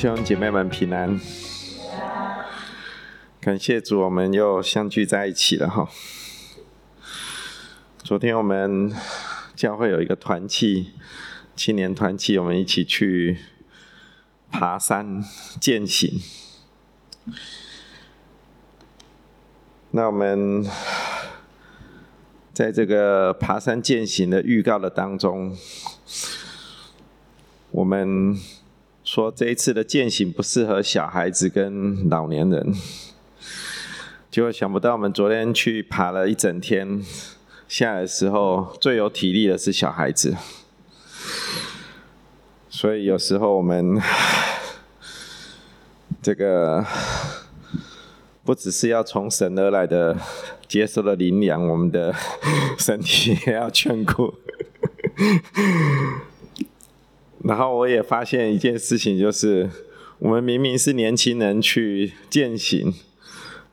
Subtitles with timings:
[0.00, 1.20] 兄姐妹们平安，
[3.38, 5.86] 感谢主，我们又相聚在一起了哈。
[7.98, 8.90] 昨天我们
[9.54, 10.92] 教会有一个团契，
[11.54, 13.40] 青年团契，我们一起去
[14.50, 15.22] 爬山
[15.60, 16.18] 践行。
[19.90, 20.64] 那我们
[22.54, 25.54] 在这个爬山践行的预告的当中，
[27.72, 28.34] 我们。
[29.12, 32.72] 说这一次的践行不适合小孩子跟老年人，
[34.30, 37.04] 结果想不到我们昨天去爬了一整天，
[37.66, 40.36] 下来的时候最有体力的是小孩子，
[42.68, 44.00] 所以有时候我们
[46.22, 46.86] 这个
[48.44, 50.16] 不只是要从神而来的
[50.68, 52.14] 接受了灵粮，我们的
[52.78, 54.32] 身体也要眷顾。
[57.42, 59.70] 然后我也发现一件事情，就是
[60.18, 62.92] 我们明明是年轻人去践行，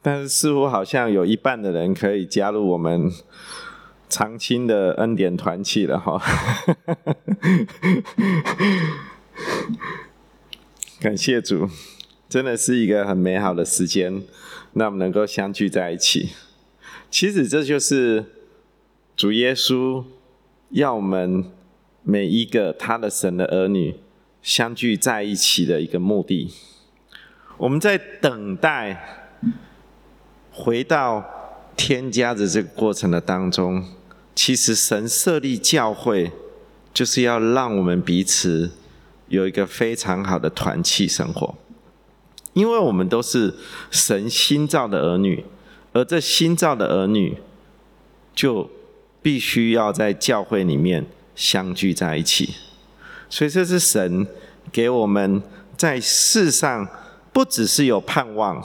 [0.01, 3.11] 但是似乎好像有一半的人可以加入我们
[4.07, 6.17] 长青的恩典团契了哈。
[11.01, 11.67] 感谢主，
[12.29, 14.23] 真的是一个很美好的时间，
[14.73, 16.29] 让我们能够相聚在一起。
[17.11, 18.23] 其实这就是
[19.17, 20.05] 主耶稣
[20.69, 21.51] 要我们。
[22.09, 23.93] 每一个他的神的儿女
[24.41, 26.49] 相聚在一起的一个目的，
[27.57, 29.35] 我们在等待
[30.49, 31.21] 回到
[31.75, 33.83] 天家的这个过程的当中，
[34.33, 36.31] 其实神设立教会，
[36.93, 38.71] 就是要让我们彼此
[39.27, 41.55] 有一个非常好的团契生活，
[42.53, 43.53] 因为我们都是
[43.91, 45.43] 神新造的儿女，
[45.91, 47.37] 而这新造的儿女
[48.33, 48.69] 就
[49.21, 51.05] 必须要在教会里面。
[51.37, 52.55] 相聚在一起，
[53.29, 54.27] 所以这是神
[54.71, 55.41] 给我们
[55.77, 56.85] 在世上
[57.31, 58.61] 不只是有盼望，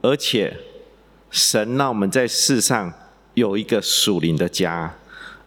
[0.00, 0.56] 而且
[1.30, 2.92] 神让我们在世上
[3.34, 4.94] 有一个属灵的家，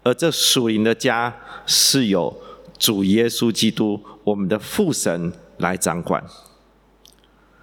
[0.04, 1.34] 而这属灵的家
[1.66, 2.38] 是有
[2.78, 6.22] 主耶稣基督我们的父神来掌管。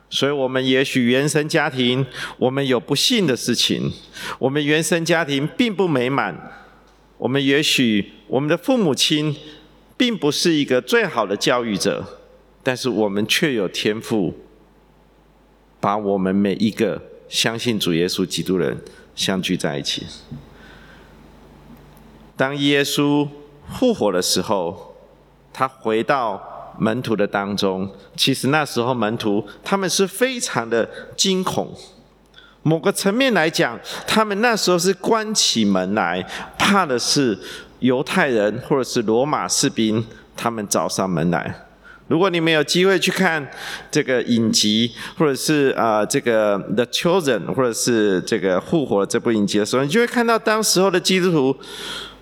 [0.09, 2.07] 所以，我们也许原生家庭
[2.39, 3.93] 我们有不幸的事情，
[4.39, 6.35] 我们原生家庭并不美满。
[7.19, 9.35] 我们也许我们的父母亲
[9.97, 12.05] 并不是一个最好的教育者，
[12.63, 14.33] 但是我们却有天赋，
[15.81, 18.81] 把我们每一个相信主耶稣基督人
[19.17, 20.07] 相聚在一起。
[22.37, 23.29] 当耶稣
[23.69, 24.95] 复活的时候，
[25.53, 31.75] 他回到门徒的当中，其实那时候门徒他们是非常的惊恐。
[32.69, 36.23] 某个层面来讲，他们那时候是关起门来，
[36.59, 37.37] 怕的是
[37.79, 40.05] 犹太人或者是罗马士兵，
[40.37, 41.65] 他们找上门来。
[42.09, 43.51] 如果你们有机会去看
[43.91, 51.57] 这个影集，或者是啊这个《The Children》，或者是这个《复活》这部影集的时候，你就会看到当时候的基督徒，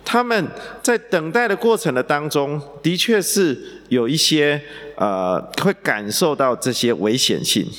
[0.05, 0.47] 他们
[0.81, 4.61] 在等待的过程的当中，的确是有一些
[4.95, 7.69] 呃会感受到这些危险性，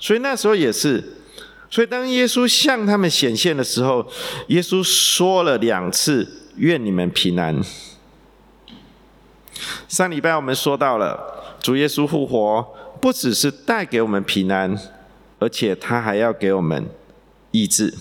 [0.00, 1.12] 所以那时候也是。
[1.68, 4.06] 所以，当耶稣向他们显现的时候，
[4.48, 7.60] 耶稣说了两次：“愿你们平安。”
[9.88, 12.64] 上礼拜我们说到了，主耶稣复活
[13.00, 14.78] 不只是带给我们平安，
[15.38, 16.88] 而且他还要给我们
[17.50, 17.92] 医治。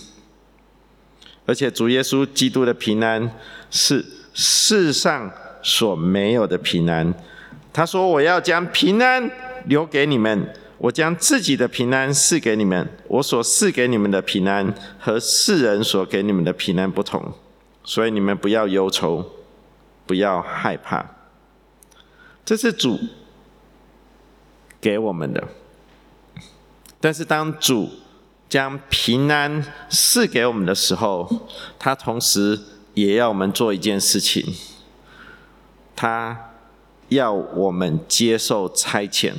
[1.45, 3.31] 而且，主耶稣基督的平安
[3.71, 5.31] 是世上
[5.63, 7.13] 所没有的平安。
[7.73, 9.29] 他说：“我要将平安
[9.65, 17.33] 留给你们。”我将自己的平安赐给你们，我所赐给你们的平安和世人所给你们的平安不同，
[17.83, 19.25] 所以你们不要忧愁，
[20.05, 21.05] 不要害怕。
[22.43, 22.99] 这是主
[24.81, 25.47] 给我们的。
[26.99, 27.89] 但是当主
[28.49, 31.47] 将平安赐给我们的时候，
[31.79, 32.59] 他同时
[32.93, 34.53] 也要我们做一件事情，
[35.95, 36.51] 他
[37.09, 39.33] 要我们接受差遣。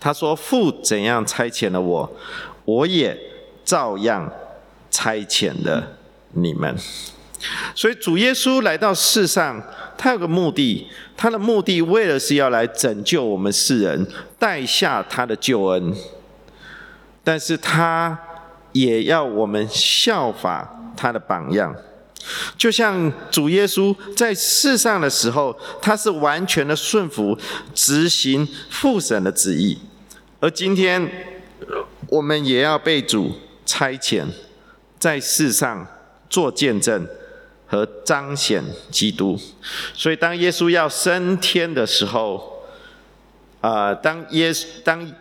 [0.00, 2.10] 他说：“父怎样差遣了我，
[2.64, 3.18] 我也
[3.64, 4.30] 照样
[4.90, 5.96] 差遣了
[6.32, 6.76] 你们。
[7.74, 9.62] 所以主耶稣来到世上，
[9.96, 10.86] 他有个目的，
[11.16, 14.06] 他的目的为了是要来拯救我们世人，
[14.38, 15.94] 带下他的救恩。
[17.22, 18.18] 但是他
[18.72, 21.74] 也要我们效法他的榜样。”
[22.58, 27.38] 就像主耶稣在世上的时候，他是完全的顺服、
[27.74, 29.78] 执行父神的旨意；
[30.40, 31.08] 而今天，
[32.08, 33.32] 我们也要被主
[33.64, 34.24] 差遣，
[34.98, 35.86] 在世上
[36.28, 37.06] 做见证
[37.66, 39.38] 和彰显基督。
[39.94, 42.64] 所以，当耶稣要升天的时候，
[43.60, 44.52] 呃，当耶
[44.82, 45.12] 当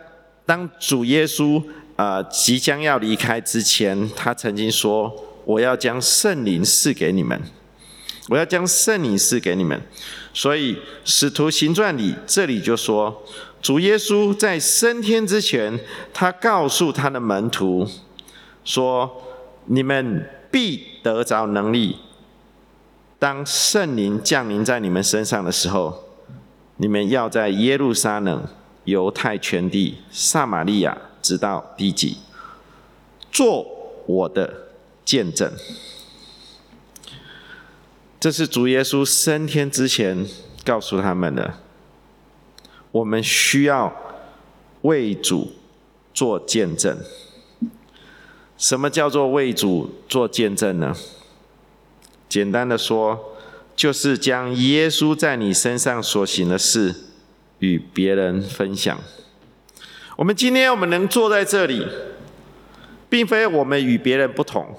[0.46, 1.64] 当主耶稣
[1.96, 5.12] 呃即将要离开之前，他曾经说
[5.46, 7.42] ：“我要将圣灵赐给你们，
[8.30, 9.82] 我要将圣灵赐给你们。”
[10.34, 13.24] 所以使徒行传里这里就说，
[13.62, 15.80] 主耶稣在升天之前，
[16.14, 17.88] 他告诉他的门徒
[18.66, 19.24] 说
[19.68, 21.98] ：“你们必得着能力。”
[23.18, 26.04] 当圣灵降临在你们身上的时候，
[26.78, 28.46] 你们要在耶路撒冷、
[28.84, 32.18] 犹太全地、撒玛利亚，直到地极，
[33.32, 33.66] 做
[34.06, 34.65] 我的
[35.06, 35.54] 见证。
[38.20, 40.26] 这是主耶稣升天之前
[40.66, 41.54] 告诉他们的。
[42.92, 43.96] 我们需要
[44.82, 45.54] 为主
[46.14, 46.98] 做见证。
[48.58, 50.96] 什么叫做为主做见证呢？
[52.30, 53.36] 简单的说，
[53.76, 56.96] 就是将耶稣在你身上所行的事
[57.60, 58.98] 与别人分享。
[60.16, 61.86] 我们今天我们能坐在这里，
[63.16, 64.76] 并非我们与别人不同，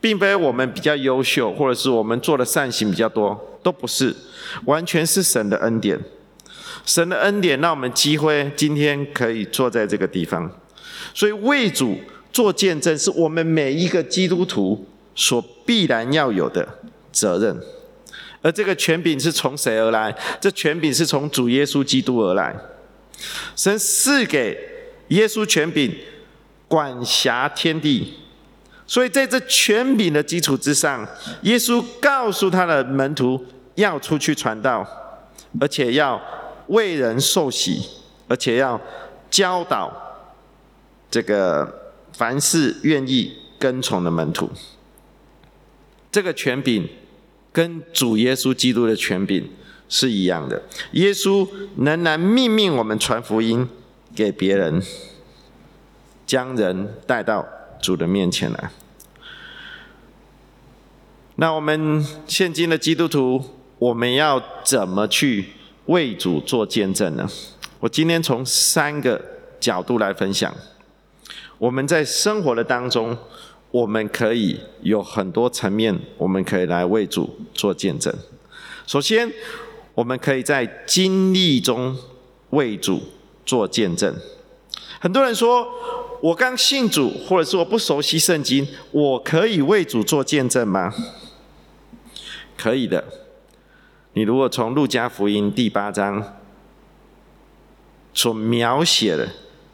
[0.00, 4.16] 并非我们比较优秀，或者是我们做的善行比较多，都不是，
[4.64, 6.00] 完全是神的恩典。
[6.86, 10.50] 神的恩典让我们机会今天可以坐在这个地方，
[11.12, 11.98] 所以为主
[12.32, 14.86] 做见证，是我们每一个基督徒。
[15.12, 16.66] 所必然要有的
[17.12, 17.60] 责任，
[18.40, 20.16] 而这个权柄是从谁而来？
[20.40, 22.56] 这权柄是从主耶稣基督而来。
[23.54, 24.56] 神赐给
[25.08, 25.94] 耶稣权柄，
[26.70, 28.14] 管辖天地。
[28.86, 31.04] 所以在这权柄的基础之上，
[31.42, 33.44] 耶稣告诉他的门徒
[33.74, 34.86] 要出去传道，
[35.60, 36.20] 而且要
[36.68, 37.82] 为人受洗，
[38.28, 38.80] 而且要
[39.28, 39.92] 教导
[41.10, 44.48] 这个凡是愿意跟从的门徒。
[46.12, 46.88] 这个权柄
[47.52, 49.48] 跟主耶稣基督的权柄
[49.88, 50.60] 是一样的。
[50.92, 53.68] 耶稣仍然命令我们传福音
[54.14, 54.82] 给别人，
[56.30, 57.44] 将人带到
[57.82, 58.70] 主的面前来。
[61.34, 63.42] 那我们现今的基督徒，
[63.80, 65.48] 我们要怎么去
[65.86, 67.28] 为主做见证呢？
[67.80, 69.20] 我今天从三个
[69.58, 70.54] 角度来分享。
[71.58, 73.18] 我们在生活的当中。
[73.72, 78.12] 我们可以有很多层面，我们可以来为主做见证。
[78.84, 79.32] 首先，
[79.94, 81.96] 我们可以在经历中
[82.50, 83.00] 为主
[83.46, 84.12] 做见证。
[84.98, 85.64] 很多人说，
[86.20, 90.92] 我刚信主，或者是我不熟悉圣经，我可以为主做见证吗？
[92.56, 93.04] 可以的。
[94.12, 96.40] 你如果从路加福音第八章
[98.12, 99.28] 所描写的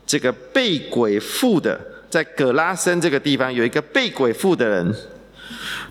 [0.06, 1.80] 这个被鬼附的。
[2.08, 4.94] 在葛拉森这个地方，有一个被鬼附的人，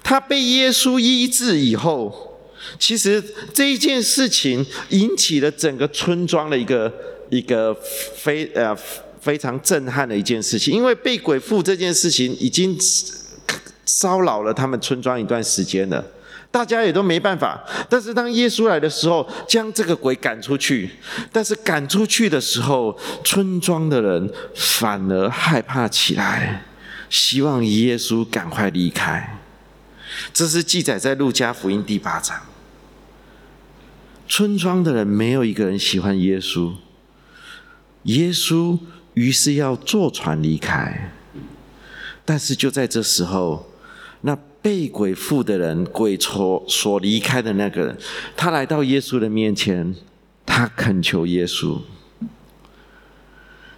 [0.01, 2.39] 他被耶稣医治以后，
[2.79, 3.21] 其实
[3.53, 6.91] 这一件事情引起了整个村庄的一个
[7.29, 7.75] 一个
[8.15, 8.75] 非呃
[9.25, 12.77] 非常震撼的一件事情，因为被鬼附这件事情已经
[13.83, 16.05] 骚扰了他们村庄一段时间了。
[16.51, 20.91] 大家也都没办法，但是当耶稣来的时候，将这个鬼赶出去。
[21.31, 26.63] 但是赶出去的时候，村庄的人反而害怕起来，
[27.09, 29.39] 希望耶稣赶快离开。
[30.31, 32.39] 这是记载在路加福音第八章。
[34.29, 36.73] 村庄的人没有一个人喜欢耶稣，
[38.03, 38.77] 耶稣
[39.15, 41.11] 于是要坐船离开。
[42.23, 43.67] 但是就在这时候，
[44.21, 44.37] 那。
[44.65, 47.95] 被鬼附的人，鬼所所离开的那个人，
[48.35, 49.93] 他来到耶稣的面前，
[50.43, 51.81] 他恳求耶稣，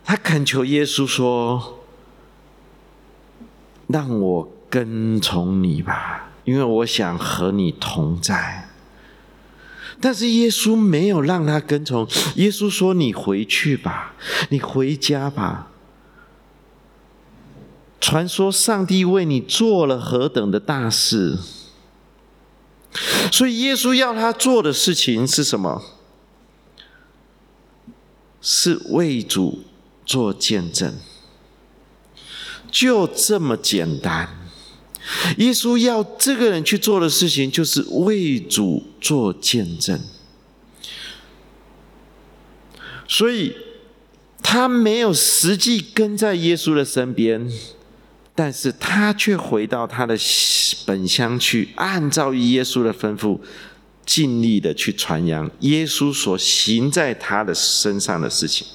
[0.05, 1.81] 他恳求耶稣说
[3.87, 8.66] ：“让我跟从你吧，因为我想和你同在。”
[9.99, 14.15] 但是耶稣没有让他跟从，耶稣说：“你回去吧，
[14.49, 15.67] 你回家吧。”
[17.99, 21.37] 传说上帝为你做了何等的大事，
[23.31, 25.81] 所以耶稣要他做的事情是什么？
[28.39, 29.63] 是为主
[30.05, 30.93] 做见证，
[32.71, 34.29] 就这么简单。
[35.37, 39.99] 耶稣要这个人去做的事情，就是为主做见证。
[43.07, 43.55] 所以
[44.43, 47.49] 他没有实际跟在耶稣的身边。
[48.39, 50.15] 但是他却回到他的
[50.85, 53.39] 本乡去，按照耶稣的吩咐，
[54.05, 58.67] 尽力的去传扬耶稣所行在他的身上的事情。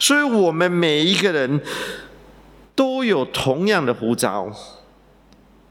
[0.00, 1.60] 所以，我们每一个人
[2.74, 4.52] 都有同样的呼召，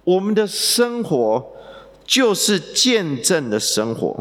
[0.05, 1.54] 我们的生活
[2.05, 4.17] 就是见证的生活。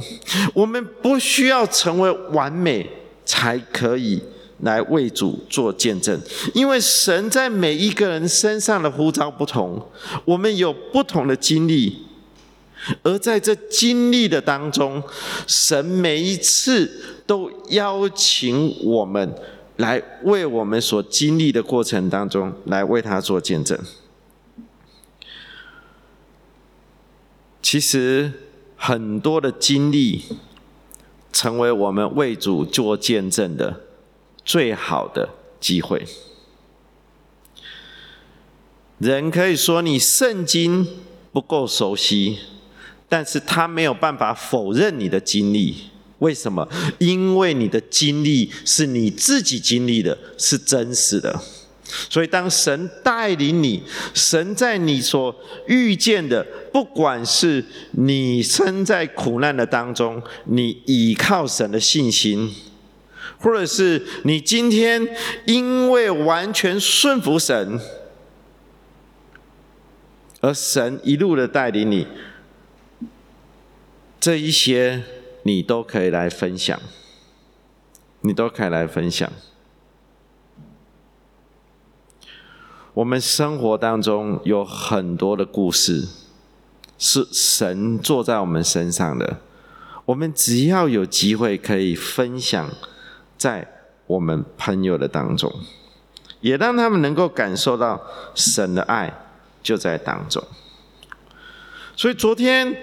[0.52, 2.88] 我们不需要成为完美，
[3.24, 4.20] 才可以
[4.60, 6.18] 来为主做见证。
[6.54, 9.80] 因为神在每一个人身上的呼召不同，
[10.24, 12.04] 我们有不同的经历，
[13.02, 15.02] 而在这经历的当中，
[15.46, 16.90] 神每一次
[17.26, 19.34] 都邀请我们
[19.76, 23.78] 来为我们所经历的过程当中，来为他做见证。
[27.74, 28.30] 其实
[28.76, 30.22] 很多的经历，
[31.32, 33.80] 成为我们为主做见证的
[34.44, 35.28] 最好的
[35.58, 36.06] 机会。
[38.98, 40.86] 人可以说你圣经
[41.32, 42.38] 不够熟悉，
[43.08, 45.74] 但是他没有办法否认你的经历。
[46.20, 46.68] 为什么？
[47.00, 51.42] 因为你的经历是你自己经历的，是真实的。
[51.86, 53.82] 所以，当神带领你，
[54.14, 55.34] 神在你所
[55.66, 57.62] 遇见的，不管是
[57.92, 62.54] 你身在苦难的当中，你倚靠神的信心，
[63.38, 65.06] 或者是你今天
[65.46, 67.78] 因为完全顺服神，
[70.40, 72.06] 而神一路的带领你，
[74.18, 75.02] 这一些
[75.42, 76.80] 你都可以来分享，
[78.22, 79.30] 你都可以来分享。
[82.94, 86.06] 我们生活当中有很多的故事，
[86.96, 89.38] 是神坐在我们身上的。
[90.04, 92.70] 我们只要有机会可以分享，
[93.36, 93.66] 在
[94.06, 95.52] 我们朋友的当中，
[96.40, 98.00] 也让他们能够感受到
[98.36, 99.12] 神的爱
[99.60, 100.40] 就在当中。
[101.96, 102.76] 所以昨天，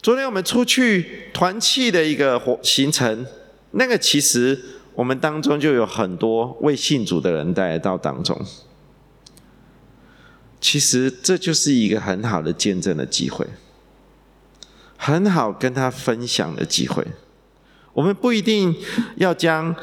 [0.00, 3.26] 昨天我们出去团契的一个活行程，
[3.72, 4.56] 那个其实
[4.94, 8.40] 我们当中就有很多未信主的人带到当中。
[10.60, 13.46] 其实这就是一个很好的见证的机会，
[14.96, 17.06] 很好跟他分享的机会。
[17.94, 18.76] 我们不一定
[19.16, 19.74] 要将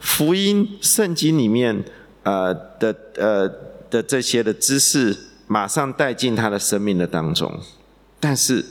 [0.00, 1.84] 福音圣经里面
[2.24, 3.48] 呃的呃
[3.88, 5.16] 的这些的知识
[5.46, 7.60] 马上带进他的生命的当中，
[8.18, 8.64] 但是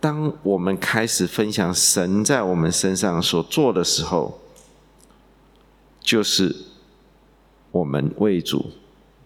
[0.00, 4.40] 当我们开始分享神在我们身上所做的时候，
[6.00, 6.54] 就是
[7.70, 8.72] 我们为主。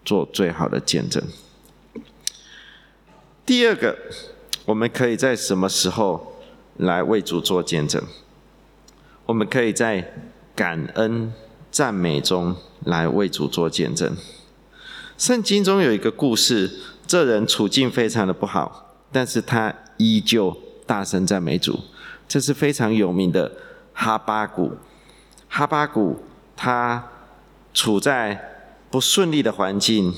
[0.05, 1.23] 做最好的见证。
[3.45, 3.97] 第二个，
[4.65, 6.37] 我们可以在什么时候
[6.77, 8.01] 来为主做见证？
[9.25, 10.13] 我们可以在
[10.55, 11.33] 感恩
[11.69, 12.55] 赞美中
[12.85, 14.15] 来为主做见证。
[15.17, 16.71] 圣经中有一个故事，
[17.05, 21.79] 这人处境非常的不好，但是他依旧大声赞美主。
[22.27, 23.51] 这是非常有名的
[23.93, 24.77] 哈巴谷。
[25.49, 26.23] 哈巴谷
[26.55, 27.09] 他
[27.73, 28.52] 处在。
[28.93, 30.13] 不顺利的环境，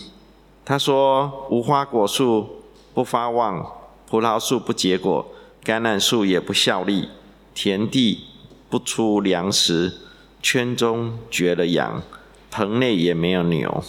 [0.65, 2.61] 他说：无花果树
[2.93, 3.65] 不发旺，
[4.05, 5.25] 葡萄树不结果，
[5.63, 7.07] 橄榄树也不效力，
[7.53, 8.25] 田地
[8.69, 9.93] 不出粮食，
[10.41, 12.03] 圈中绝了羊，
[12.51, 13.81] 棚内也没有牛。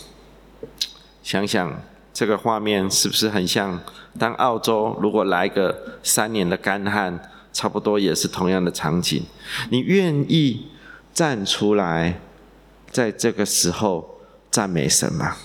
[1.21, 1.83] 想想
[2.15, 3.81] 这个画面，是不是很像？
[4.21, 9.25] 当澳洲如果来个三年的干旱，差不多也是同样的场景。
[9.71, 10.69] 你愿意
[11.13, 12.21] 站出来，
[12.93, 14.13] 在这个时候？
[14.57, 15.37] 赞美神吗？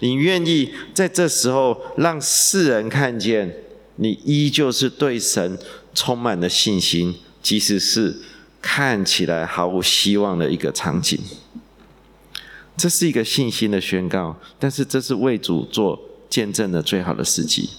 [0.00, 3.50] 你愿意在这时候让世人看见
[3.96, 5.58] 你依旧是对神
[5.94, 8.14] 充满了信心，即使是
[8.60, 11.18] 看起来毫无希望的一个场景？
[12.76, 15.98] 这是一个信心的宣告，但是这是为主做
[16.28, 17.70] 见证的最好的时机。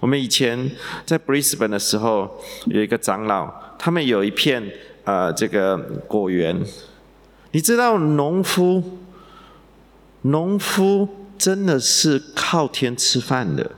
[0.00, 0.70] 我们以前
[1.06, 4.62] 在 Brisbane 的时候，有一个长老，他们有一片
[5.04, 6.62] 呃这个果园，
[7.52, 8.98] 你知道农夫。
[10.30, 13.70] 农夫真的是靠天吃饭的，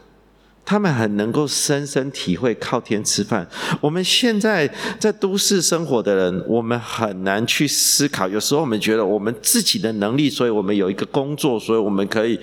[0.65, 3.49] 他们很能够深深体会靠天吃饭。
[3.81, 4.69] 我们现在
[5.01, 8.29] 在都市生活的人，我们很难去思考。
[8.29, 12.39] 有时候我们觉得我们自己的能力，所以我们有一个工作，所以我们可以，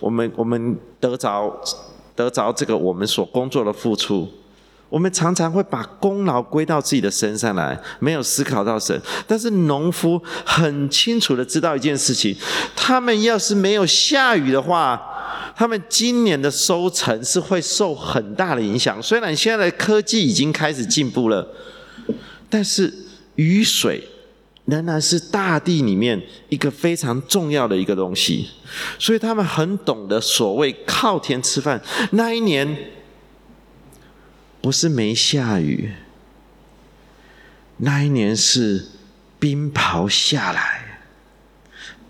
[0.00, 1.54] 我们我们得着
[2.14, 4.28] 得着这个我们所工作的付出。
[4.88, 8.98] 我们常常会把功劳归到自己的身上来，没有思考到神。
[9.26, 12.34] 但是农夫很清楚的知道一件事情：
[12.76, 15.00] 他们要是没有下雨的话，
[15.56, 19.02] 他们今年的收成是会受很大的影响。
[19.02, 21.46] 虽然现在的科技已经开始进步了，
[22.48, 22.92] 但是
[23.34, 24.00] 雨水
[24.66, 28.48] 仍然是大地里面一个非常重要的一个东西。
[29.00, 31.82] 所以他们很懂得所谓靠天吃饭。
[32.12, 32.92] 那一年。
[34.66, 35.92] 不是没下雨，
[37.76, 38.88] 那一年是
[39.38, 40.98] 冰雹下来，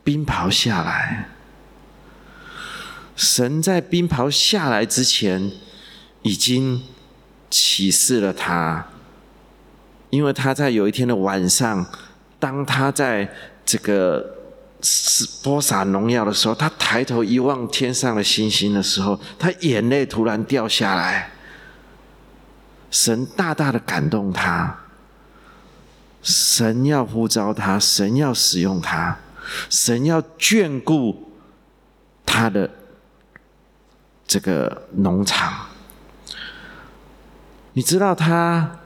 [0.02, 1.28] 冰雹下来。
[3.14, 5.52] 神在冰雹下来之前，
[6.22, 6.82] 已经
[7.50, 8.86] 启示了他，
[10.08, 11.86] 因为他在有一天的晚上，
[12.38, 13.30] 当他在
[13.66, 14.34] 这个
[14.80, 21.32] 是播撒农药的时候，他抬头一望天上的星星的时候，他眼泪突然掉下来。
[22.90, 24.78] 神大大的感动他，
[26.22, 29.18] 神要呼召他，神要使用他，
[29.68, 31.30] 神要眷顾
[32.24, 32.70] 他的
[34.26, 35.66] 这个农场。
[37.74, 38.80] 你知道他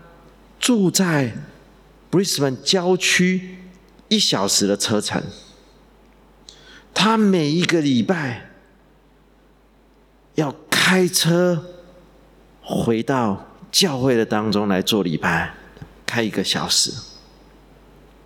[0.58, 1.32] 住在
[2.10, 3.58] Brisbane 郊区
[4.08, 5.22] 一小时的车程，
[6.92, 8.50] 他每一个礼拜
[10.34, 11.64] 要开车
[12.60, 15.54] 回到教会的当中来做礼拜，
[16.04, 16.92] 开一个小时，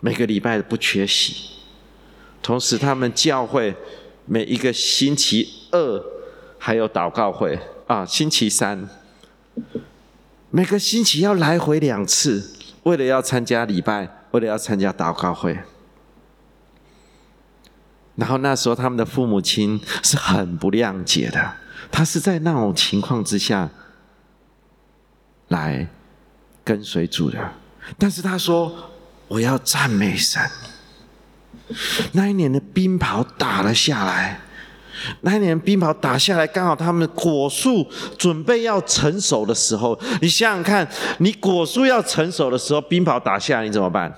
[0.00, 1.50] 每个礼拜不缺席。
[2.42, 3.74] 同时，他们教会
[4.26, 6.02] 每一个星期二
[6.58, 8.88] 还有祷告会啊，星期三。
[10.50, 12.52] 每个星期要来回两次，
[12.84, 15.58] 为了要参加礼拜，为了要参加祷告会。
[18.16, 21.54] 然后那时候他们的父母亲是很不谅解的，
[21.90, 23.68] 他是在那种情况之下
[25.54, 25.87] 来
[26.62, 27.38] 跟随主的。
[27.99, 28.90] 但是他说
[29.28, 30.42] ：“我要赞美神。”
[32.12, 34.40] 那一年的冰雹打了下来。
[35.23, 44.14] 那一年冰雹打下来，刚好他们果树准备要成熟的时候，你想想看，你果树要成熟的时候，冰雹打下来，你怎么办？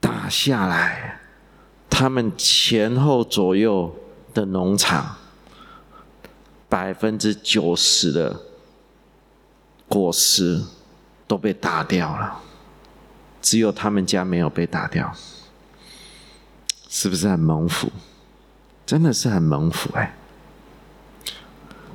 [0.00, 1.20] 打下来，
[1.88, 3.94] 他们前后左右
[4.34, 5.16] 的农场，
[6.68, 8.40] 百分之九十的
[9.88, 10.62] 果实
[11.26, 12.40] 都被打掉了，
[13.40, 15.14] 只有他们家没有被打掉。
[16.88, 17.90] 是不是很猛虎？
[18.86, 20.16] 真的是很猛虎哎！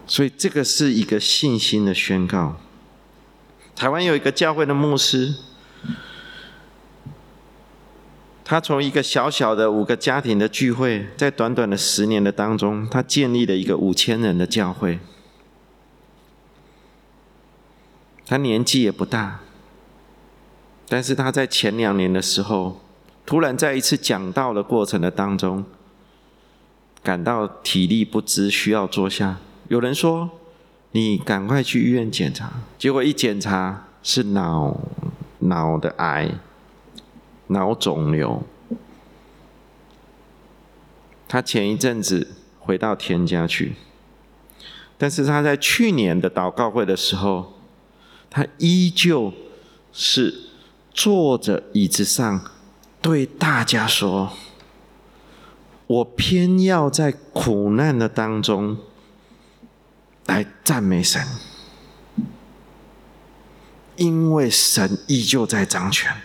[0.05, 2.57] 所以这个是一个信心的宣告。
[3.75, 5.34] 台湾有一个教会的牧师，
[8.51, 14.99] 他从一个小小的五个家庭的聚会，在短短的十年的当中，他建立了一个五千人的教会。
[18.25, 19.39] 他年纪也不大，
[20.89, 22.81] 但是他在前两年的时候。
[23.25, 25.63] 突然在一次讲道的过程的当中，
[27.01, 29.37] 感到体力不支，需要坐下。
[29.69, 30.29] 有人说
[30.91, 34.77] ：“你赶快去医院检查。”结果一检查是脑
[35.39, 36.29] 脑的癌，
[37.51, 38.43] 脑肿瘤。
[41.27, 43.75] 他前一阵子回到田家去，
[44.97, 47.53] 但是他在去年的祷告会的时候，
[48.29, 49.31] 他依旧
[49.93, 50.49] 是
[50.93, 52.41] 坐着椅子上。
[53.01, 54.33] 对大家说
[55.87, 58.77] ：“我偏要在苦难的当中
[60.27, 61.25] 来赞美神，
[63.95, 66.15] 因为神依旧在掌权。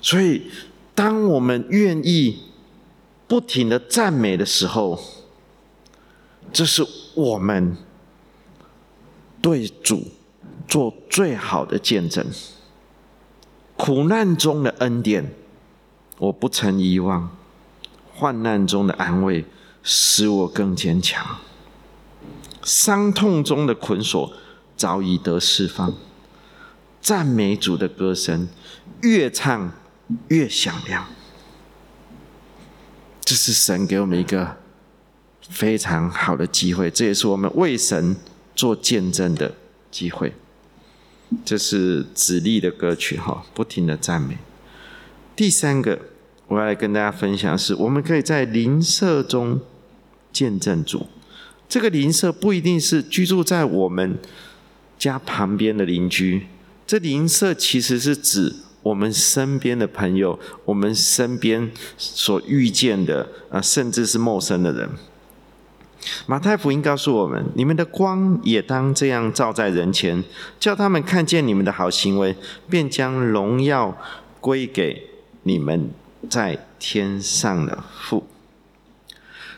[0.00, 0.42] 所以，
[0.94, 2.38] 当我们愿意
[3.26, 5.00] 不停的赞美的时候，
[6.52, 7.76] 这是我们
[9.42, 10.08] 对主
[10.68, 12.26] 做最好的见证。”
[13.76, 15.34] 苦难中的恩典，
[16.16, 17.28] 我不曾遗忘；
[18.14, 19.44] 患难中的安慰，
[19.82, 21.22] 使我更坚强；
[22.62, 24.32] 伤痛中的捆锁，
[24.78, 25.92] 早已得释放。
[27.02, 28.48] 赞美主的歌声，
[29.02, 29.70] 越唱
[30.28, 31.06] 越响亮。
[33.24, 34.56] 这是神给我们一个
[35.50, 38.16] 非常好的机会，这也是我们为神
[38.54, 39.54] 做见证的
[39.90, 40.32] 机会。
[41.44, 44.38] 这是子立的歌曲哈，不停的赞美。
[45.34, 46.00] 第三个，
[46.46, 49.60] 我要来跟大家分享是，我们可以在邻舍中
[50.32, 51.08] 见证主。
[51.68, 54.18] 这个邻舍不一定是居住在我们
[54.96, 56.46] 家旁边的邻居，
[56.86, 58.54] 这邻舍其实是指
[58.86, 64.88] 我们身边的朋友，我们身边所遇见的啊，甚至是陌生的人。
[66.26, 70.22] 马太福音告诉我们：你们的光也当这样照在人前，
[70.60, 72.36] 叫他们看见你们的好行为，
[72.70, 73.98] 便将荣耀
[74.40, 75.10] 归给
[75.42, 75.90] 你们
[76.30, 78.24] 在天上的父。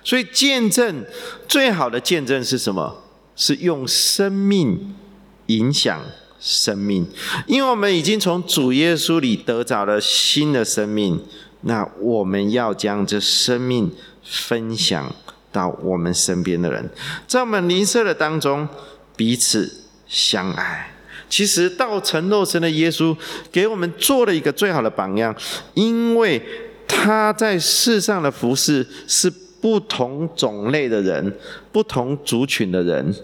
[0.02, 1.04] 所以，见证
[1.46, 3.02] 最好的见证是什么？
[3.36, 4.96] 是用生命
[5.48, 6.00] 影响
[6.40, 7.07] 生命，
[7.46, 11.20] 因为我们已经从主耶稣里得着了新的生命，
[11.62, 13.90] 那我们要将这生命
[14.22, 15.14] 分享。
[15.51, 16.90] 到我们身边的人，
[17.27, 18.68] 在我们灵舍的当中
[19.16, 20.92] 彼此相爱。
[21.31, 23.16] 其实道成肉身的耶稣
[23.51, 25.35] 给我们做了一个最好的榜样，
[25.72, 26.40] 因为
[26.87, 31.35] 他在世上的服饰是不同种类的人、
[31.72, 33.14] 不同族群的人，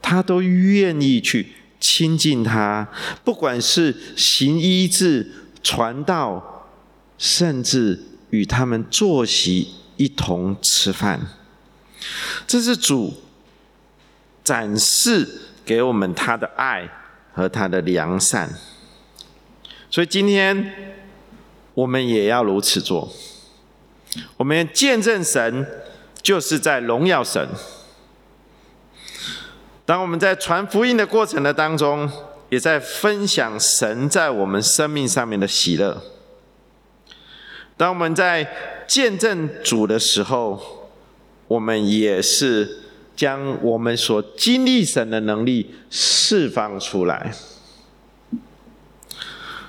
[0.00, 1.48] 他都愿意去
[1.86, 2.88] 亲近他，
[3.22, 5.30] 不管是行医治、
[5.62, 6.66] 传道，
[7.18, 11.20] 甚至与他们坐席一同吃饭。
[12.46, 13.12] 这是主
[14.42, 15.28] 展示
[15.62, 16.88] 给我们他的爱
[17.34, 18.48] 和他的良善。
[19.90, 20.96] 所以今天
[21.74, 23.12] 我们也要如此做。
[24.38, 25.66] 我们见证神，
[26.22, 27.46] 就是在荣耀神。
[29.86, 32.10] 当我们在传福音的过程的当中，
[32.48, 36.02] 也在分享神在我们生命上面的喜乐。
[37.76, 40.88] 当我们在见证主的时候，
[41.48, 47.32] 我们也是将我们所经历神的能力释放出来。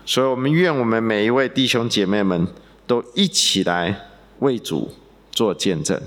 [0.06, 2.48] 所以，我们愿我们每一位弟兄姐妹们
[2.86, 4.94] 都一起来为主
[5.32, 6.00] 做见证。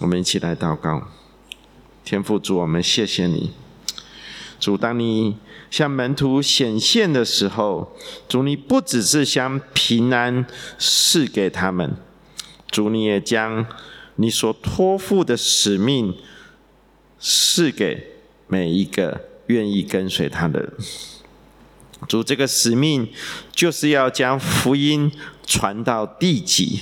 [0.00, 1.19] 我们一起来祷告。
[2.10, 3.52] 天父主，我们谢谢你。
[4.58, 5.36] 主，当你
[5.70, 7.96] 向门徒显现的时候，
[8.28, 10.44] 主你不只是将平安
[10.76, 11.94] 赐给他们，
[12.68, 13.64] 主你也将
[14.16, 16.12] 你所托付的使命
[17.20, 18.14] 赐给
[18.48, 20.72] 每一个愿意跟随他的人。
[22.08, 23.08] 主，这个使命
[23.52, 25.12] 就是要将福音
[25.46, 26.80] 传到地极。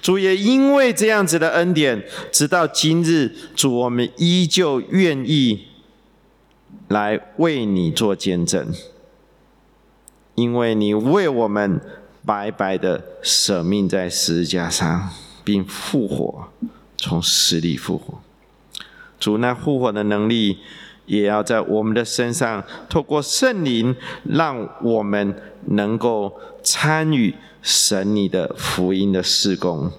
[0.00, 5.66] 主也因为这样子的恩典，直到今日，主我们依旧愿意
[6.88, 8.72] 来为你做见证，
[10.34, 11.80] 因为你为我们
[12.24, 15.10] 白白的舍命在十字架上，
[15.44, 16.48] 并复活，
[16.96, 18.20] 从死里复活。
[19.20, 20.58] 主那复活的能力，
[21.06, 23.94] 也要在我们的身上，透过圣灵，
[24.24, 27.32] 让我们能够参与。
[27.62, 29.90] 神，你的福音的事工，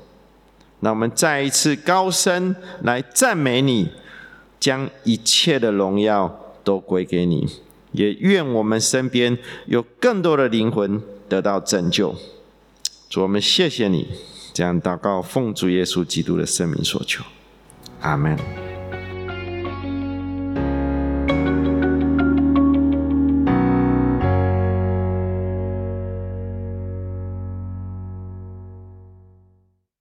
[0.82, 3.90] 那我们再一次高声来赞美你，
[4.60, 7.48] 将一切的荣耀都归给你，
[7.94, 12.14] 也愿我们身边有更多的灵魂得到拯救。
[13.10, 14.10] 主，我们谢谢你，
[14.54, 17.24] 这样祷告，奉主耶稣基督的圣名所求，
[18.02, 18.73] 阿门。